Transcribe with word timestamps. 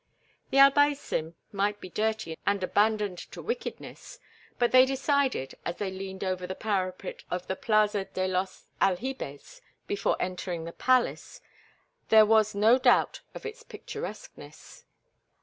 The 0.49 0.57
Albaicin 0.57 1.35
might 1.51 1.79
be 1.79 1.87
dirty 1.91 2.35
and 2.43 2.63
abandoned 2.63 3.19
to 3.19 3.39
wickedness, 3.39 4.17
but 4.57 4.71
they 4.71 4.83
decided, 4.83 5.53
as 5.63 5.75
they 5.77 5.91
leaned 5.91 6.23
over 6.23 6.47
the 6.47 6.55
parapet 6.55 7.21
of 7.29 7.45
the 7.45 7.55
Plaza 7.55 8.05
de 8.05 8.27
los 8.27 8.65
Aljibes 8.81 9.61
before 9.85 10.17
entering 10.19 10.63
the 10.65 10.71
palace, 10.73 11.39
there 12.09 12.25
was 12.25 12.55
no 12.55 12.79
doubt 12.79 13.21
of 13.35 13.45
its 13.45 13.61
picturesqueness. 13.61 14.85